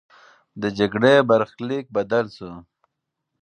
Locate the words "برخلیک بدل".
1.29-2.25